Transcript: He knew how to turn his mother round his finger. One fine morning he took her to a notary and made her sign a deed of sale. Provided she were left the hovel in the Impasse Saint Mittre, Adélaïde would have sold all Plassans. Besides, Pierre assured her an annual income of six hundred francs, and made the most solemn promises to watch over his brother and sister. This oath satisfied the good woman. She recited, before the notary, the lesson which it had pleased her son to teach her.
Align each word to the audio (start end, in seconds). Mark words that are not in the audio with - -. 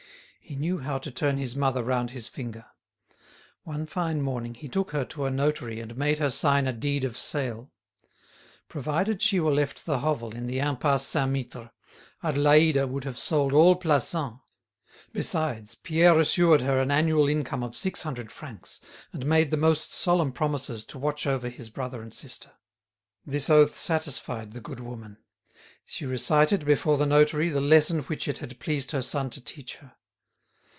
He 0.43 0.57
knew 0.57 0.79
how 0.79 0.97
to 0.97 1.11
turn 1.11 1.37
his 1.37 1.55
mother 1.55 1.81
round 1.81 2.11
his 2.11 2.27
finger. 2.27 2.65
One 3.63 3.85
fine 3.85 4.21
morning 4.21 4.53
he 4.53 4.67
took 4.67 4.91
her 4.91 5.05
to 5.05 5.23
a 5.23 5.31
notary 5.31 5.79
and 5.79 5.95
made 5.95 6.17
her 6.19 6.29
sign 6.29 6.67
a 6.67 6.73
deed 6.73 7.05
of 7.05 7.15
sale. 7.15 7.71
Provided 8.67 9.21
she 9.21 9.39
were 9.39 9.53
left 9.53 9.85
the 9.85 9.99
hovel 9.99 10.35
in 10.35 10.47
the 10.47 10.59
Impasse 10.59 11.07
Saint 11.07 11.31
Mittre, 11.31 11.71
Adélaïde 12.21 12.89
would 12.89 13.05
have 13.05 13.17
sold 13.17 13.53
all 13.53 13.77
Plassans. 13.79 14.41
Besides, 15.13 15.75
Pierre 15.75 16.19
assured 16.19 16.59
her 16.63 16.79
an 16.81 16.91
annual 16.91 17.29
income 17.29 17.63
of 17.63 17.77
six 17.77 18.01
hundred 18.01 18.29
francs, 18.29 18.81
and 19.13 19.25
made 19.25 19.51
the 19.51 19.55
most 19.57 19.93
solemn 19.93 20.33
promises 20.33 20.83
to 20.83 20.97
watch 20.99 21.25
over 21.25 21.47
his 21.47 21.69
brother 21.69 22.01
and 22.01 22.13
sister. 22.13 22.51
This 23.25 23.49
oath 23.49 23.73
satisfied 23.77 24.51
the 24.51 24.59
good 24.59 24.81
woman. 24.81 25.15
She 25.85 26.05
recited, 26.05 26.65
before 26.65 26.97
the 26.97 27.05
notary, 27.05 27.47
the 27.47 27.61
lesson 27.61 27.99
which 28.01 28.27
it 28.27 28.39
had 28.39 28.59
pleased 28.59 28.91
her 28.91 29.01
son 29.01 29.29
to 29.29 29.39
teach 29.39 29.77
her. 29.77 29.95